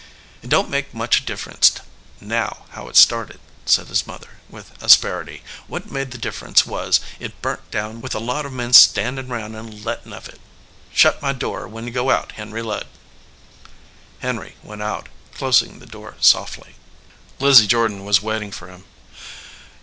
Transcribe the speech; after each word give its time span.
"It 0.41 0.49
don 0.49 0.65
t 0.65 0.71
make 0.71 0.95
much 0.95 1.27
difference 1.27 1.73
now 2.19 2.65
how 2.71 2.87
it 2.89 2.95
started," 2.95 3.39
said 3.67 3.85
his 3.85 4.07
mother, 4.07 4.39
with 4.49 4.71
asperity. 4.81 5.43
"What 5.67 5.91
made 5.91 6.09
the 6.09 6.17
difference 6.17 6.65
was, 6.65 7.01
it 7.19 7.39
burnt 7.43 7.69
down 7.69 8.01
with 8.01 8.15
a 8.15 8.19
lot 8.19 8.47
of 8.47 8.51
men 8.51 8.73
standin 8.73 9.27
round 9.27 9.55
and 9.55 9.85
lettin 9.85 10.11
of 10.11 10.27
it. 10.27 10.41
Shut 10.91 11.21
my 11.21 11.33
door 11.33 11.67
when 11.67 11.85
you 11.85 11.91
go 11.91 12.09
out, 12.09 12.31
Henry 12.31 12.63
Ludd." 12.63 12.87
Henry 14.21 14.55
went 14.63 14.81
out, 14.81 15.07
closing 15.35 15.77
the 15.77 15.85
door 15.85 16.15
softly. 16.19 16.77
Lizzie 17.39 17.67
Jordan 17.67 18.03
was 18.03 18.23
waiting 18.23 18.49
for 18.51 18.69
him. 18.69 18.85